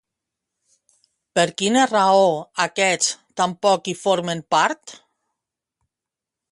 Per 1.39 1.43
quina 1.61 1.83
raó 1.91 2.23
aquests 2.65 3.13
tampoc 3.43 3.93
hi 3.93 3.97
formen 4.07 4.43
part? 4.57 4.99